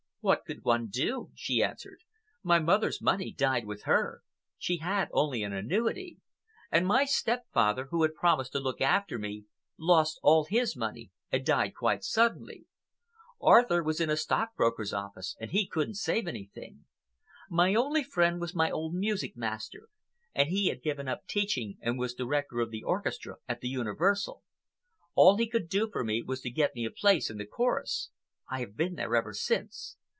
[0.23, 2.01] "What could one do?" she answered.
[2.43, 8.51] "My mother's money died with her—she had only an annuity—and my stepfather, who had promised
[8.51, 9.45] to look after me,
[9.79, 12.67] lost all his money and died quite suddenly.
[13.41, 16.85] Arthur was in a stockbroker's office and he couldn't save anything.
[17.49, 19.89] My only friend was my old music master,
[20.35, 24.43] and he had given up teaching and was director of the orchestra at the Universal.
[25.15, 28.11] All he could do for me was to get me a place in the chorus.
[28.47, 29.97] I have been there ever since.